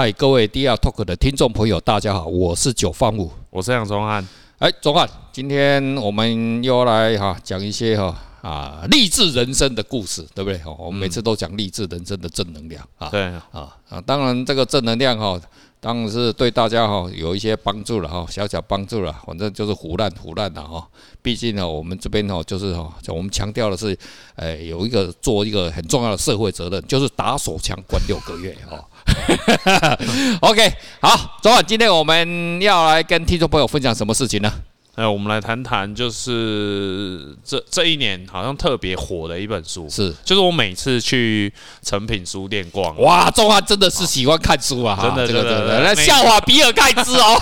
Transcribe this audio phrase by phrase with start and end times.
[0.00, 4.24] 嗨，各位 DR Talk 的听众朋友，大家好，我是九方五，我是杨宗汉。
[4.58, 10.60] 哎，宗汉，今天我们又来哈讲一些哈啊励志人生的故事，对不对？
[10.78, 13.08] 我们每次都讲励志人生的正能量啊。
[13.08, 13.42] 对啊
[13.88, 15.36] 啊，当然这个正能量哈，
[15.80, 20.86] 当然是对大家哈有一些帮助了哈，小小帮助了，反正就是胡乱胡乱的哈。
[21.22, 23.96] 毕竟呢，我们这边哦就是哈，我们强调的是，
[24.34, 28.84] 哎，有一个做一个很重要的社会责任，就是打手枪关六个月哈。
[30.42, 34.52] OK，好，昨晚今天我们要来跟听众朋友分享什么事情呢？
[34.98, 41.52] 哎，我们来谈谈，就是这这一年好像特别火的一本书，是，就是我每次去
[41.84, 47.40] 诚品书店逛，哇，中华真的是喜欢看书啊，真的真的，真的，来笑话比尔盖茨哦，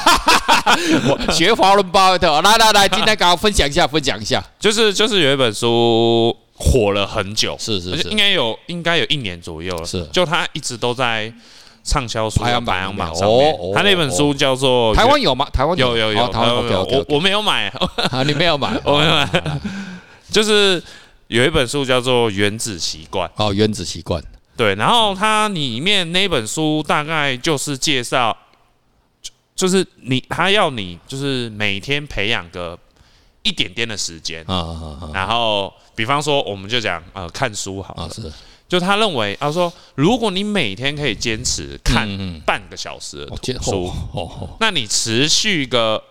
[1.09, 11.33] 我学华伦巴菲特，来来来，今天刚刚分享一下，分享一下，就是就是有一本书火了很久，是是是，应该有应该有一年左右了，是，就它一直都在。
[11.87, 15.48] 畅销书排行榜上面，他那本书叫做《台湾有吗？
[15.53, 16.84] 台湾有有有，台湾有。
[16.84, 17.73] 我我没有买，
[18.27, 19.61] 你没有买， 我没有买。
[20.28, 20.83] 就是
[21.28, 24.20] 有一本书叫做《原子习惯》哦，《原子习惯》
[24.56, 24.75] 对。
[24.75, 28.37] 然后它里面那本书大概就是介绍，
[29.55, 32.77] 就是你他要你就是每天培养个
[33.45, 38.11] 一点点的时间啊，然后比方说我们就讲呃看书好了。
[38.69, 42.09] 就他认为，他说，如果你每天可以坚持看
[42.45, 43.92] 半个小时的书，
[44.59, 46.03] 那你持续个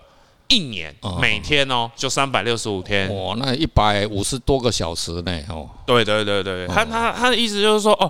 [0.47, 8.09] 一年，每天哦，就三百六十五天，哇，那一百五十多个小时呢，哦，对对对对，他他他的意思就是说，哦，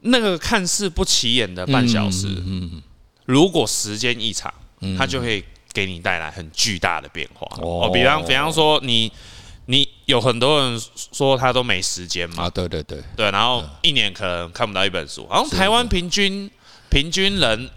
[0.00, 2.82] 那个看似不起眼的半小时，嗯，
[3.26, 4.52] 如果时间一长，
[4.98, 7.46] 它就会给你带来很巨大的变化。
[7.62, 9.12] 哦，比方比方说你。
[10.10, 12.42] 你有很多人说他都没时间嘛？
[12.42, 15.24] 啊，对对对对，然后一年可能看不到一本书。
[15.30, 16.50] 好像台湾平均
[16.88, 17.70] 平均人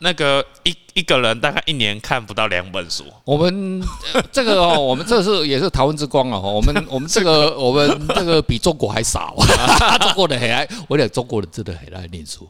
[0.00, 3.04] 那个一一个人大概一年看不到两本书。
[3.24, 3.82] 我们
[4.30, 6.38] 这个哦，我们这是也是台湾之光啊！
[6.38, 9.96] 我们 我们这个我们这个比中国还少啊！
[9.96, 12.46] 中国人很爱，我讲中国人真的很爱念书。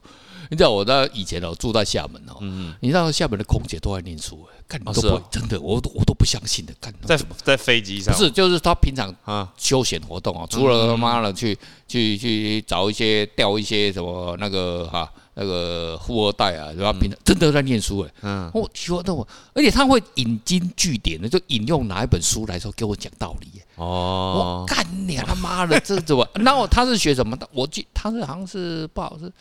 [0.50, 2.36] 你知道我在以前哦住在厦门哦，
[2.81, 4.56] 你知道厦门的空姐都爱念书哎。
[4.69, 6.75] 看你都真的，我都我都不相信的。
[6.81, 15.10] 看在在飞机上，不是，就是他平常啊休闲活动啊，除了他妈的去去去找一些钓一些什么那个哈。
[15.41, 16.92] 那个富二代啊，对吧？
[16.92, 23.62] 平常真的在念书哎，嗯，我说那我，而且他会引经据典的，就引用哪一本书来说给我讲道理。
[23.78, 26.28] 哦，我干你他妈的，这怎么？
[26.34, 27.39] 然后他是学什么？
[27.53, 29.33] 我记他是好像是不好是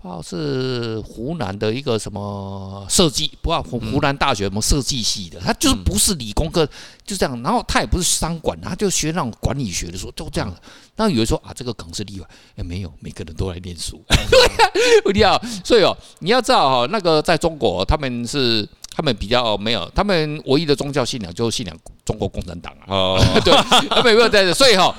[0.00, 6.68] 不好是湖南的一个什么设计，不好湖湖南大学什么设计系的，他就是不是理工科，
[7.04, 7.42] 就这样。
[7.42, 10.54] 然后他也不是商管，他就学那种管理学的，说就这样。
[10.96, 12.26] 那有人说啊，这个梗是例外，
[12.56, 14.02] 哎，没有，每个人都来念书。
[14.08, 14.70] 对呀，
[15.02, 15.40] 不一样。
[15.64, 21.76] 所以哦，你要知道哈，那个在中国，他们是他们比较没有，他们唯一的宗教信仰就是信仰
[22.08, 22.84] 中国共产党啊。
[22.88, 23.52] 哦， 对，
[23.90, 24.94] 他们没有在这，所以哈，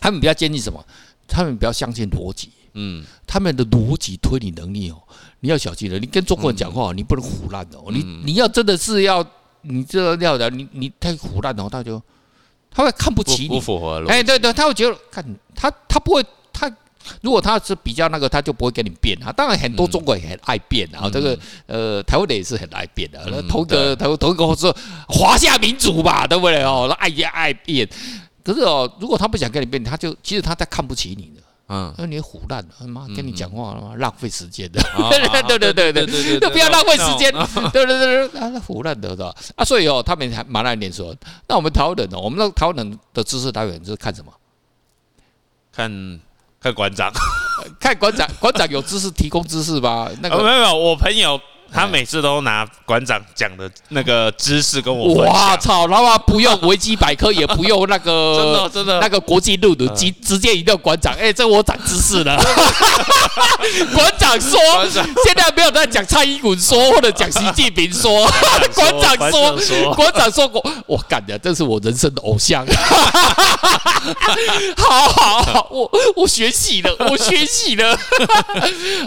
[0.00, 0.84] 他们比较坚信什么？
[1.26, 2.50] 他们比较相信逻辑。
[2.74, 5.02] 嗯，他们的逻辑推理能力哦，
[5.40, 5.98] 你要小心了。
[5.98, 7.90] 你跟中国人讲话，你不能胡乱哦。
[7.90, 9.26] 你你要真的是要，
[9.62, 12.00] 你这料的，你你太胡乱哦，他就。
[12.70, 14.12] 他会看不起你，不符合逻辑。
[14.12, 15.24] 哎，对对，他会觉得看
[15.56, 16.28] 他，他不会，他
[17.22, 19.32] 如果他是比较那个，他就不会跟你辩啊。
[19.32, 21.08] 当然，很多中国人也很爱辩啊。
[21.10, 23.42] 这个呃，台湾人也是很爱辩的。
[23.48, 24.76] 同一个台湾同一个说
[25.08, 26.86] 华夏民族吧，对不对哦？
[26.88, 27.88] 那爱也爱辩。
[28.44, 31.42] 可是哦，如果他不想跟你辩，他就其实他在看不起你的。
[31.70, 33.94] 嗯，那你唬烂，他妈跟你讲话了吗？
[33.98, 34.80] 浪费时间的。
[35.10, 37.30] 对对对对对不要浪费时间。
[37.72, 39.34] 对对对对，啊，唬烂的是吧？
[39.54, 41.14] 啊，所以哦，他们还蛮爱念书。
[41.46, 42.18] 那我们台湾人呢？
[42.18, 44.32] 我们那台湾人的知识来源是看什么？
[45.70, 46.20] 看
[46.60, 47.10] 看馆长，
[47.80, 50.10] 看馆长，馆长有知识提供知识吧？
[50.20, 51.40] 那个没有没有，我朋友。
[51.72, 55.24] 他每次都拿馆长讲的那个知识跟我。
[55.24, 55.86] 哇操！
[55.86, 61.14] 他妈不用维基百科，也不用那个 真的真的那个国际路的，直直接一个馆长。
[61.14, 62.36] 哎，这我长知识了。
[63.94, 64.58] 馆长说，
[64.90, 68.26] 现在没有在讲蔡英文说，或者讲习近平说。
[68.74, 72.66] 馆长说，馆长说过，我干的，这是我人生的偶像。
[74.76, 77.98] 好好好，我我学习了，我学习了。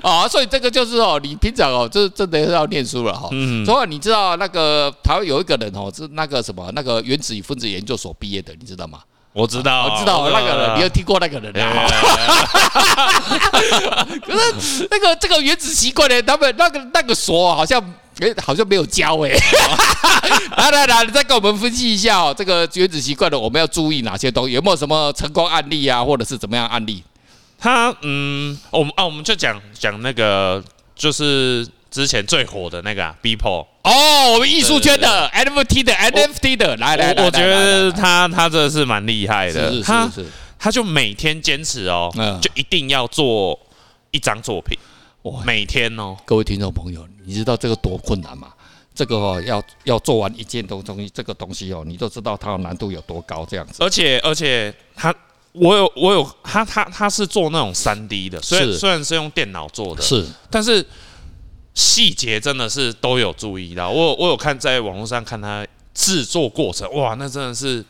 [0.04, 2.50] 啊，所以这个就是哦，你平常哦，这真的。
[2.51, 3.30] 要念书了哈，
[3.65, 9.00] 所以你知道那个台湾有一个人哦，是那个什么那个原子与分子研究所毕业的，你知道吗？
[9.33, 11.88] 我知道，我知道那个人，你有听过那个人啊？
[14.25, 17.81] 可是那个这个原子习惯呢，他们那个那个所好像
[18.19, 19.31] 哎，好像没有教哎。
[20.57, 24.51] 来来来，你再给我们分析一下哦，这个原子习惯的我们要注意哪些东西？
[24.51, 27.01] 有没有什么成功案例啊，或者是怎么样案例？
[27.57, 30.62] 他嗯，我们啊，我们就讲讲那个
[30.94, 31.65] 就是。
[31.92, 33.68] 之前最火的那个啊，Beeple。
[33.84, 40.26] 哦，我们艺术圈的 NFT 的 NFT 的，来来来，我觉得他他真的是蛮厉害的，是是是，
[40.58, 42.10] 他就每天坚持哦，
[42.42, 43.60] 就一定要做
[44.12, 44.78] 一张作品，
[45.24, 48.48] 哇，每天哦，各位听众朋友，你知道这个多困难吗？
[48.96, 53.84] 这个哦，要要做完一件东东西，这个东西哦，你都知道它的难度有多高，这样子。
[53.84, 55.14] 而且而且他。
[55.54, 60.82] 我有我有他他他是做那种三 D 的，虽然虽然是用电脑做的，是，但是
[61.73, 63.89] 细节真的是都有注意到。
[63.89, 67.83] 我有我有看在网络上看他制作过程，哇，那真的是。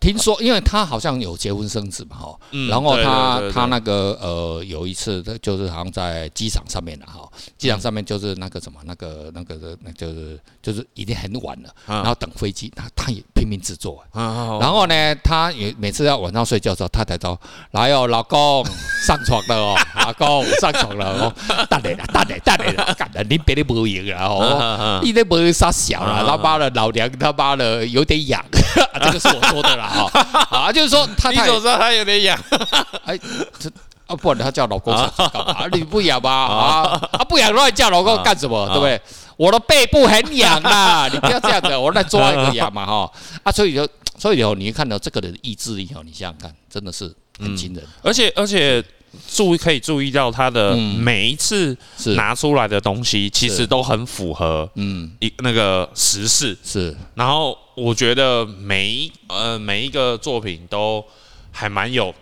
[0.00, 2.38] 听说，因为他好像有结婚生子嘛，哈，
[2.70, 17.38] 然后他他那个呃有一次，他就是好像在机场上面了哈，机场上面就是那个什么那个那个的，那就是就是已经很晚了，然后等飞机，他他也拼命制作，然后呢，他也每次要晚上睡觉的时候，他才说
[17.72, 18.64] 来哦，老公
[19.06, 22.89] 上床了哦， 老公上床了哦，大点了，大点大点的
[23.30, 29.86] 你别的不赢了哦，你那不会杀小了，他妈的老娘他妈的有点痒， 这个是我说的啦。
[29.86, 30.72] 哈 啊！
[30.72, 32.36] 就是说他，你怎么知道他有点痒？
[33.06, 33.16] 哎，
[33.58, 33.70] 这
[34.08, 35.66] 啊，不然他叫老公干嘛？
[35.72, 36.30] 你不痒吧？
[36.30, 38.66] 啊，他不痒乱叫老公干什么？
[38.70, 39.00] 对不对？
[39.36, 41.06] 我的背部很痒啊！
[41.06, 43.12] 你不要这样子，我来抓一个痒嘛哈！
[43.44, 43.88] 啊，所以就
[44.18, 47.86] 所以以后你看到这个人的意志力哦，你想想看，真的是很惊人。
[48.02, 48.84] 而且而且
[49.28, 51.76] 注意可以注意到他的每一次
[52.16, 55.10] 拿出来的东西，其实都很符合嗯。
[55.20, 56.56] 一那个时事。
[56.64, 57.56] 是，然后。
[57.76, 61.02] 我觉得每一呃每一个作品都
[61.50, 62.14] 还蛮有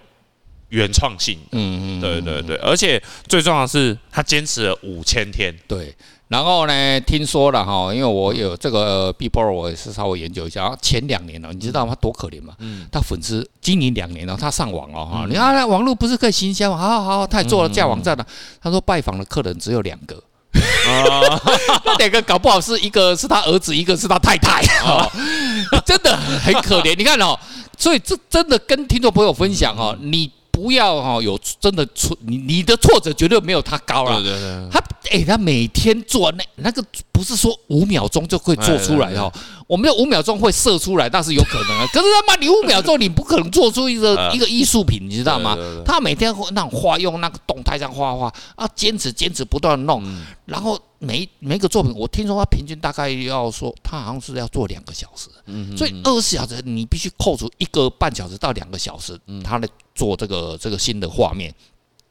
[0.70, 5.94] 原创性，嗯嗯，对对对，而且最重要的是他坚持了五千天，对。
[6.28, 10.76] 然后呢，听说了哈，因为我有这个 Beeple，我也是稍微研究一下。
[10.82, 12.52] 前两年了，你知道他多可怜吗？
[12.58, 16.76] 嗯，他粉丝经营两年了，他上网哦哈，你看网络不是可以行销吗？
[16.76, 18.26] 好好好，他也做了架网站了。
[18.60, 20.22] 他说拜访的客人只有两个。
[20.52, 21.40] 啊，
[21.86, 25.10] 那两个搞不好是一个是他儿子，一个是他太太，哦，
[25.86, 26.94] 真的很可怜。
[26.94, 27.38] 你看哦，
[27.78, 34.20] 所以这真的跟听众朋友分享哦，你不要哈有真的挫，你你的挫折绝对没有他高了。
[34.20, 39.32] 对对对，他哎，他每天做那那个不是说五秒钟就会做出来哦。
[39.68, 41.86] 我们有五秒钟会射出来，那是有可能的。
[41.92, 45.56] 可是他妈，你五秒钟你不可能做出一个一个艺术品，你知道吗？
[45.84, 50.02] 他每天会那种画，用那个动态上画画啊，坚持坚持不断弄，
[50.44, 55.28] 然后每每一个作品，我听说他平均大概要说，他好像是要做两个小时，
[55.76, 61.54] 所以二十四小时你必须扣除一个半小时到两个小时，他来做这个这个新的画面。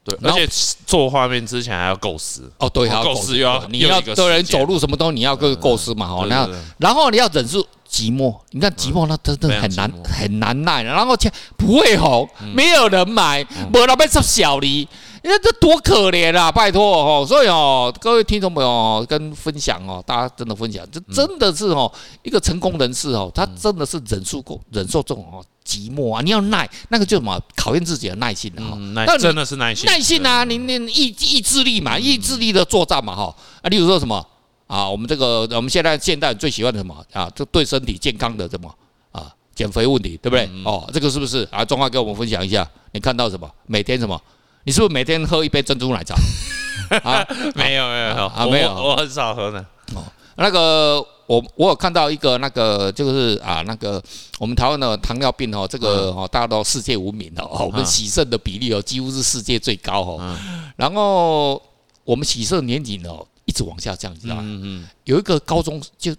[0.04, 0.48] 对，而且
[0.86, 2.50] 做画面之前还要构思。
[2.58, 14.88] 哦，对，还要构思，又要你要对人走路什么东西，你要个构思嘛，哈，然后然后你要忍住寂寞，你看寂寞那真的很难很难耐，然后且不会红，没有人买，没老板做小梨，
[15.22, 21.92] 你看这多可怜啊，拜托哦，所以哦，各位听众朋友跟分享哦，大家真的分享，这真的是哦，
[22.22, 25.44] 一个成功人士哦，他真的是忍受过忍受这种哦。
[25.68, 26.22] 寂寞啊！
[26.22, 27.38] 你要耐，那个叫什么？
[27.54, 28.74] 考验自己的耐心的哈。
[28.94, 30.42] 那真的是耐心，耐心啊！
[30.42, 33.36] 你你意意志力嘛，意志力的作战嘛哈。
[33.60, 34.26] 啊，例如说什么
[34.66, 34.88] 啊？
[34.88, 37.28] 我们这个我们现在现代人最喜欢的什么啊？
[37.34, 38.74] 就对身体健康的什么
[39.12, 39.30] 啊？
[39.54, 40.48] 减肥问题对不对？
[40.64, 41.62] 哦，这个是不是啊？
[41.62, 43.46] 中华给我们分享一下，你看到什么？
[43.66, 44.18] 每天什么？
[44.64, 46.14] 你是不是每天喝一杯珍珠奶茶？
[47.02, 49.60] 啊，没有没有啊，没有，我很少喝的。
[49.94, 50.04] 哦，
[50.36, 51.04] 那个。
[51.28, 54.02] 我我有看到一个那个就是啊那个
[54.38, 60.38] 我们台湾的糖尿病哦，这个哦大家都世界闻名的哦，我们洗肾的比例哦几乎是世界最高哦。
[60.76, 61.62] 然后
[62.02, 64.88] 我们洗肾年龄哦一直往下降，你知道吗？
[65.04, 66.16] 有一个高中就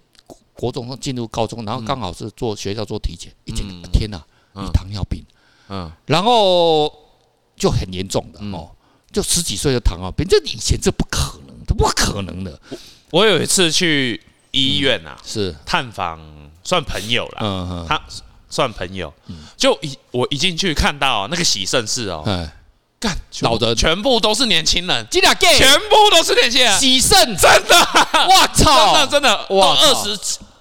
[0.52, 4.22] 国中进入高中，然后刚好是做学校做体检，一检天哪，
[4.54, 5.24] 你糖尿病，
[5.70, 6.86] 嗯，然后
[7.60, 8.68] 就很严重的哦，
[9.12, 12.58] 就十几岁的糖尿病，这以前这不可能，这不可能的。
[13.10, 14.20] 我有一次去。
[14.52, 15.54] 医院啊，是。
[15.64, 16.18] 探访
[16.64, 18.02] 算朋友了，嗯，他
[18.48, 19.14] 算朋友，
[19.56, 22.24] 就一我一进去看到那个洗肾室哦，
[22.98, 26.80] 干老的全部都是年轻人，真的全部都是年轻人。
[26.80, 27.76] 喜肾，真的，
[28.28, 30.18] 我操，真的真的，哇，二十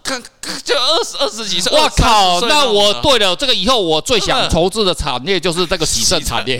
[0.09, 0.21] 看
[0.63, 6.59] 就二十二十几岁，我靠，那我对了，这个以后我最想投资的产业就是这个洗肾产业，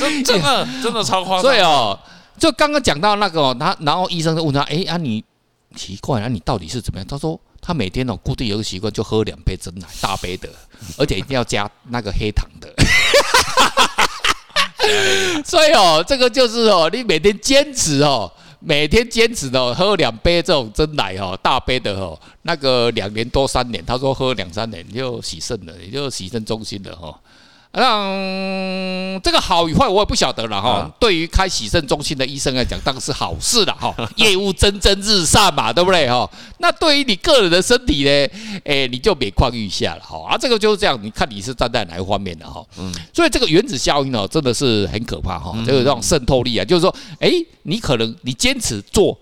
[0.00, 1.98] 真真的 真的超夸张，所以哦，
[2.38, 5.22] 就刚刚讲到那个他，然后医生就问他，哎啊你。
[5.74, 7.06] 奇怪，啊你到底是怎么样？
[7.08, 10.46] 他说他每天哦固定有个习惯，就喝两杯真奶，大杯的，
[10.98, 12.70] 而且一定要加那个黑糖的。
[15.46, 18.30] 所以哦，这个就是哦，你每天坚持哦，
[18.64, 27.18] 每天坚持的喝两杯这种真奶哦，大杯的哦，那个两年多三年，他说喝两三年就洗肾了，也就洗肾中心了哈。
[27.72, 30.90] 让这个好与坏我也不晓得了哈。
[31.00, 33.94] 对于开洗肾中心的医生来讲，当然是好事了哈。
[34.16, 36.28] 业务蒸蒸日上嘛，对不对哈？
[36.58, 38.10] 那对于你个人的身体呢，
[38.64, 40.22] 哎，你就每况愈下了哈。
[40.28, 42.62] 啊，这个就是这样，你看你是站在哪一方面的哈。
[42.78, 42.92] 嗯。
[43.14, 45.52] 所以这个原子效应呢，真的是很可怕哈。
[45.66, 49.18] 这个这种渗透力啊，就是说，哎，你可能你坚持做。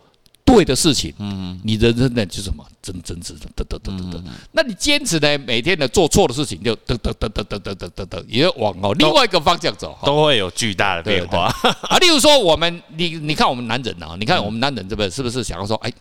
[0.51, 4.25] 对的事情，嗯，你人生呢就什么真真实的，得得得得得。
[4.53, 11.53] 那你坚持呢，每天呢做错的事情就得得得得得得得得得，也往哦另外一个方向走，都会有巨大的变化
[11.83, 11.99] 啊。
[11.99, 15.93] 例如说，我们你你看我们男人啊，你看我们男人这边是不是想要说，哎，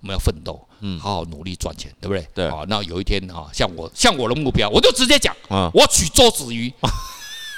[0.00, 2.26] 我们要奋斗，嗯，好好努力赚钱，对不对？
[2.34, 2.64] 对啊。
[2.68, 5.34] 那有一天啊，像我像我的目标，我就直接讲，
[5.72, 6.72] 我娶周子瑜。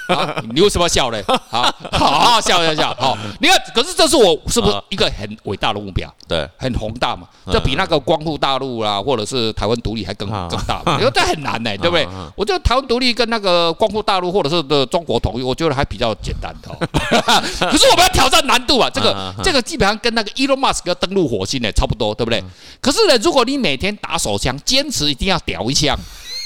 [0.07, 1.23] 啊，你为什么要笑嘞？
[1.49, 2.95] 好，好好笑笑笑。
[2.99, 6.13] 好，你看，可是这是我是不是一个很伟大的目标？
[6.27, 7.27] 对，很宏大嘛。
[7.51, 10.81] 这比那个光复大陆啦，或者是台湾独立还更更大。
[10.99, 12.07] 因 为这很难呢，对不对？
[12.35, 16.69] 我觉得台湾独立跟那个光复大陆，或者是的中国统一，我觉得还比较简单的。
[17.71, 18.89] 可是我们要挑战难度啊！
[18.93, 22.43] 这个这个基本上跟那个 Elon Musk 要登陆火星呢差不多，对不对？
[22.79, 25.97] 可是呢，如果你每天打手枪，坚持一定要屌一枪，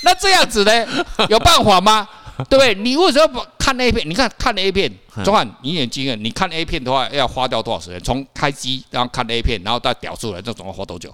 [0.04, 0.86] 那这样子呢，
[1.30, 2.08] 有办法吗？
[2.50, 2.76] 对不对？
[2.76, 4.10] 你为什么不看 A 片？
[4.10, 4.92] 你看看 A 片，
[5.24, 8.00] 钟汉，你眼睛啊，你看 A 片的话要花掉多少时间？
[8.02, 11.14] 从开机然后看 A 片，然后再屌出来，这总共花多久？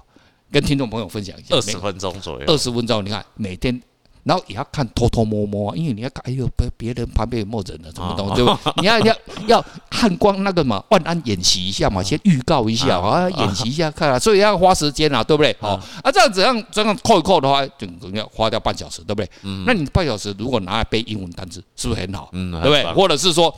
[0.51, 1.56] 跟听众朋友分享一下。
[1.56, 2.46] 二十分钟左右。
[2.48, 3.82] 二十分钟，你看每天。
[4.24, 7.90] 然后也要看偷偷摸摸，因为你要看，哎呦，别别人旁边有没有人呢？
[7.96, 8.36] 什么东西？
[8.36, 8.58] 对不？
[8.82, 9.16] 你要要
[9.48, 15.56] 要汉光那个嘛，万安演习一下嘛，先预告一下啊，演习一下看啊，所以要花时间啊，对不对？
[15.60, 15.70] 好
[16.04, 19.30] 啊，这样子让这样扣一扣的话，就要花掉半小时，对不对？
[19.44, 19.63] 嗯。
[19.66, 22.30] 那你半小时如果拿来背英文单词，是不是很好？
[22.34, 22.84] 嗯，对不对？
[22.94, 23.54] 或者是说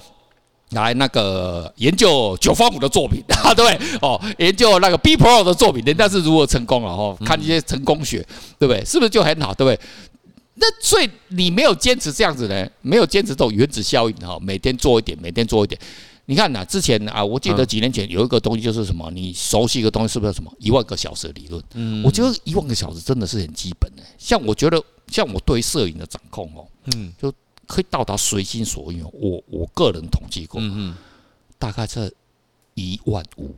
[0.70, 3.98] 拿来那个研究九方五的作品啊， 对不对？
[4.01, 7.17] 哦，研究那个 B Pro 的作品，人家是如何成功了哦？
[7.25, 8.25] 看一些成功学，
[8.58, 8.84] 对不对？
[8.86, 9.53] 是不是就很好？
[9.53, 9.79] 对不对？
[10.55, 12.69] 那所以你没有坚持这样子呢？
[12.81, 15.79] 没有坚持这种原子效应哈，每天做一点，每天做一点。
[16.25, 21.62] 你看呐，之前啊，我记得几年前有一个东西就是什么，你熟悉一个东西是不是什么一万个小时理论？
[21.74, 24.03] 嗯，我觉得一万个小时真的是很基本的。
[24.17, 27.33] 像我觉得，像我对摄影的掌控哦，嗯，就
[27.67, 29.03] 可以到达随心所欲。
[29.12, 30.95] 我我个人统计过，嗯嗯，
[31.57, 32.13] 大概是
[32.75, 33.53] 一万五。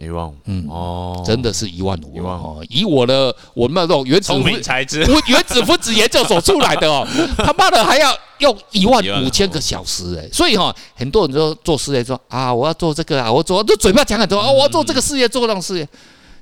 [0.00, 2.64] 一万五，嗯哦，真的是一万五，一万五。
[2.68, 7.06] 以我的我们那种原子材质，原子分子研究所出来的哦，
[7.38, 9.30] 他妈的还要用一万五。
[9.30, 15.88] 千个小时哎，所以哈，很多人都做事业说啊，我要做这个啊，我做，就嘴巴讲很多啊，我要做这个事业，做那种事业，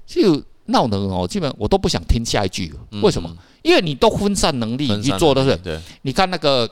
[0.06, 3.30] 就闹人哦，基本我都不想听下一句，为什么？
[3.62, 6.68] 因为你都分散能力去做的是，对，你看那个，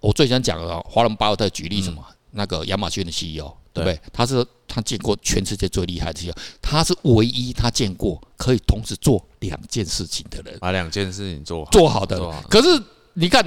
[0.00, 3.52] 我最想讲的华伦巴菲特举例什么，那个亚马逊的 CEO。
[3.70, 4.00] 对不对？
[4.12, 11.70] 他是他见过全世界最厉害的人，他是唯一他见过可以同时做两件事情的人，把两件事情做好。
[11.72, 12.20] 做好的。
[12.48, 12.68] 可是
[13.14, 13.42] 你看，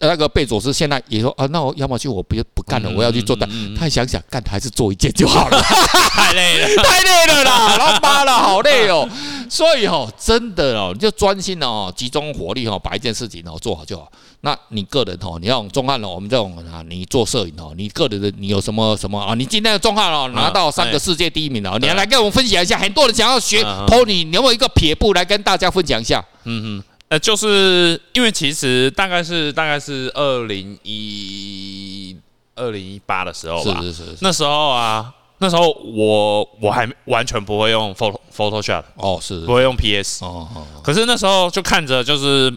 [0.00, 3.48] 那个贝佐斯现在也说啊，那我亚马逊我不不干了，我要去做单。
[3.78, 5.60] 他想想干还是做一件就好了，
[6.10, 9.08] 太累了，太累了啦， 老妈了好累哦。
[9.50, 14.10] 所以哦，真的哦，你就专心哦，集中火力哦，把一件事情哦做好就好。
[14.42, 19.34] 那你个人哦，你像钟汉哦，我们这种啊，你做摄影哦，你个人的你有什么什么啊？
[19.34, 22.78] 你今天的钟汉哦，拿到三个世界第一名了，你来跟我们分享一下。
[22.78, 26.24] 很多人想要学 Tony，你有没有一个撇步来跟大家分享一下？
[26.44, 32.16] 嗯嗯，呃，就是因为其实大概是大概是二零一
[32.56, 39.46] 二零一八的时候吧，是是是，那时候啊，那时候我我还完全不会用 Photo Photoshop 哦，是是。
[39.46, 42.50] 不会用 PS 哦哦，可是那时候就看着就是。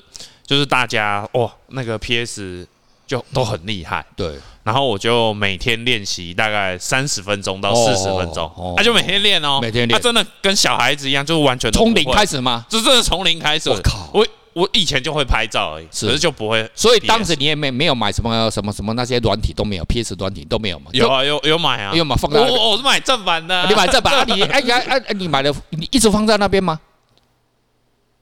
[0.46, 2.68] 就是大家哇，那个 PS
[3.08, 4.36] 就都很厉害，对。
[4.64, 9.98] 然后我就每天练习大概三十分钟到四十分钟，他就每天练哦，每天练。
[9.98, 12.66] 他真的跟小孩子一样，就是完全从零开始吗？
[12.70, 13.70] 就真的从零开始。
[13.70, 16.70] 我靠，我我以前就会拍照而已，可是就不会。
[16.76, 20.92] 所以当时你也没没有买什么什么什么那些软体都没有，PS 软体都没有嘛？
[20.94, 22.40] 有啊，有有买啊，有买放在。
[22.40, 24.24] 我我是买正版的，你买正版啊？
[24.28, 26.80] 你哎呀哎哎，你买的你一直放在那边吗？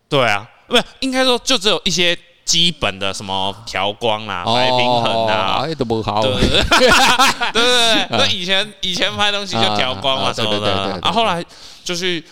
[0.09, 0.47] 对啊。
[0.67, 6.21] 不是，应该说就只有一些基本的什么调光啊、白平衡啊，都不好。
[6.21, 6.89] 对对对，
[7.51, 11.43] 对对对，那以前以前拍东西就调光嘛什么的，啊，后来
[11.83, 12.23] 就去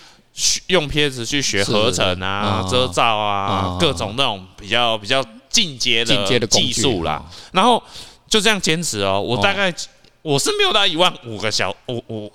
[0.68, 7.22] 用 PS 去学合成啊、遮罩啊，各种那种比较比较进阶的技术啦。
[7.52, 7.82] 然后
[8.28, 9.74] 就这样坚持哦，我大概
[10.22, 12.32] 我是没有到一万五个小五五。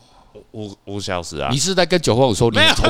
[0.51, 1.49] 五五小时啊！
[1.51, 2.73] 你是在跟九号说你没有？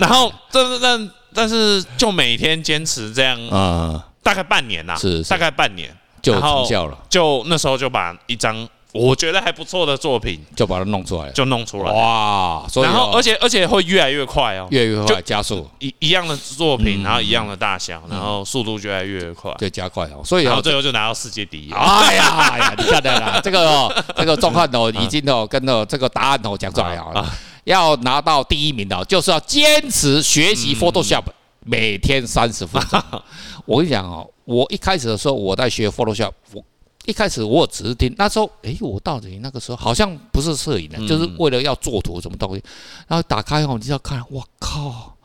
[0.00, 6.98] 然后，但但但是，就每天坚持这样，嗯，大概半年呐，是大概半年，就成效了。
[7.08, 11.92] 就那时候就把一张我觉得还不错的作品，就把它弄出来，就弄出来。
[11.92, 12.66] 哇！
[12.68, 20.22] 所以然后而且而且会越来越快哦，越来越快，加速一一样的作品，然后一样的大小，然后速度就越来越快，就加快哦。
[20.24, 21.72] 所以然后最后就拿到世界第一。
[21.72, 27.26] 哎呀哎呀，你看到了 这个哦，这个钟汉哦已经哦跟哦这个答案哦讲出来了，
[27.64, 31.24] 要拿到第一名的，就是要坚持学习 Photoshop，
[31.64, 33.02] 每天三十分钟。
[33.66, 36.62] 我跟你讲哦，我一开始的时候我在学 Photoshop，我。
[37.06, 42.62] 一开始我只是听，那时候诶，我到底那个时候好像不是摄影的，就是为了要做图什么东西，
[43.08, 45.15] 然后打开后你就要看，我靠！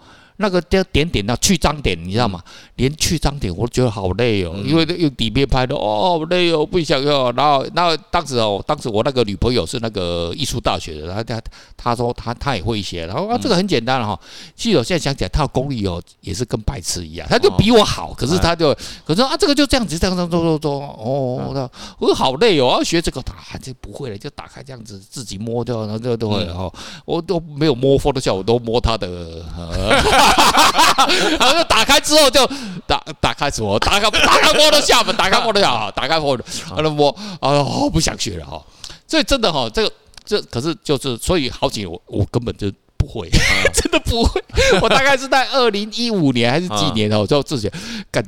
[0.42, 2.42] 那个点点点的去脏点，你知道吗？
[2.76, 7.32] 连去脏点我都觉得好累哦，因为用底片拍的哦，好累哦，不想要。
[7.34, 11.42] 然后，然后当时哦，当时我那个女朋友是那个艺术大学的，她她
[11.78, 14.20] 她说她她也会一些，然后啊这个很简单了哈。
[14.56, 21.70] 其实我现在想起来，她的功力哦也是跟白痴一样，她就比我好，可是她就可是啊这个就这样子这样这样做做做哦，那
[22.00, 26.72] 我说好累哦，要学这个打这不会了，就打开这样子自己摸掉，然后就都会了哈。
[27.06, 29.46] 我都没有摸 Photoshop，我都摸她的。
[31.40, 32.46] 然后就打开之后就
[32.88, 33.78] 打打开什么？
[33.80, 36.44] 打开打开摸的下门，打开摸的下，打开摸 的，
[36.76, 38.62] 然后摸，哎呦，不想学了哈。
[39.08, 39.92] 所以真的哈，这个
[40.26, 42.72] 这可是就是，所以好几年我我根本就。
[43.02, 43.28] 不会，
[43.74, 44.40] 真的不会。
[44.80, 47.68] 我大概是在二零一五年还是几年哦，就自己
[48.12, 48.24] 干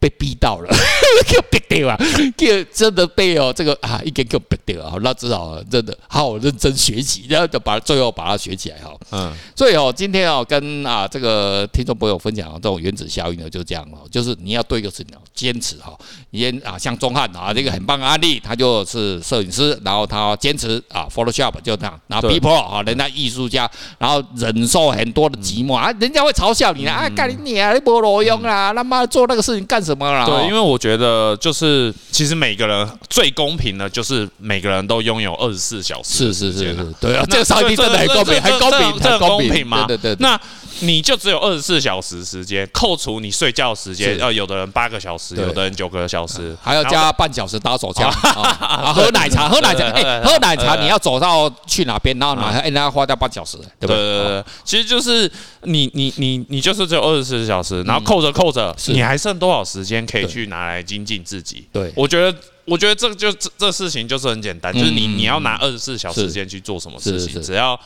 [0.00, 0.68] 被逼到了，
[1.28, 1.96] 就逼掉啊，
[2.36, 8.96] 就真的被哦这个啊一个个逼掉啊，那只好真的好好认真学习，然后就把最后把它学起来哈。
[9.10, 15.96] 嗯，所以哦，今天哦跟啊这个听众朋友分享这种原子效应呢，就这样哦，就是你要对一个事情坚持哈。
[16.30, 24.22] 你先啊，像钟汉啊这个很棒的案例，他就是摄影师，然后他坚持啊 Photoshop 就这样，然后 Pro 啊人家艺术家，然后。
[24.36, 30.24] 忍受很多的寂寞啊，人家会嘲笑你啊，干你啊，你没路用啊，他妈做那个事情干什么啦？
[30.24, 36.32] 对，因为我觉得就是其实每个人最公平的，就是每个人都拥有二十四小时。
[36.32, 39.84] 是是是是，对啊，这个上帝真的很公平，还公平，很公平吗。
[39.86, 40.16] 对对对。
[40.20, 40.40] 那
[40.80, 48.08] 你就只有二十四小时时间，扣除你睡觉时间，要有的人八个小时，有的人九个小时，还要加半小时打手枪。
[48.10, 53.96] 啊，喝奶茶，喝奶茶， 哎，喝奶茶你要走到去哪边，然后哪哎，那要花掉半小时，对不对？
[53.96, 55.30] 呃，其实就是
[55.62, 61.66] 你你你你就是只有二十四小时，然后扣着扣着，你还剩多少时间可以去拿来精进自己？
[61.72, 67.78] 对，我觉得我觉得这就这这事情就是很简单，就是你你要拿二十四小时时间去做什么事情，只要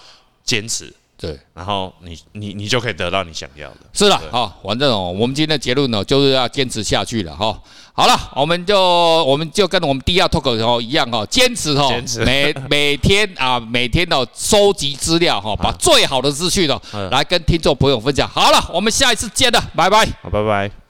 [0.44, 3.76] 坚持，对，然后你你你就可以得到你想要的。
[3.92, 7.60] 是了，好，反正哦，我们今天的结论呢，就是要坚持下去了哈。
[7.92, 8.80] 好了，我们就
[9.24, 11.90] 我们就跟我们第二 talk 哦一样哈，坚持哈，
[12.24, 16.80] 每 每天啊每天的收集资料哈，把最好的资讯呢
[17.10, 18.26] 来跟听众朋友分享。
[18.26, 20.89] 好了，我们下一次见了，拜拜，好，拜拜。